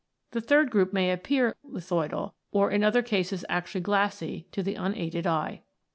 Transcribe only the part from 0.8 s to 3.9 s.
may appear lithoidal, or in other cases actually